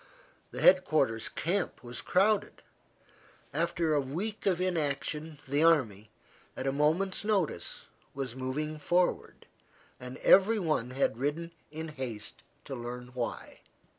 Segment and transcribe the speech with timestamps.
[0.49, 2.63] The head quarters camp was crowded.
[3.53, 6.09] After a week of inaction the army,
[6.57, 7.85] at a moment's notice,
[8.15, 9.45] was moving forward,
[9.99, 13.59] and every one had ridden in haste to learn why.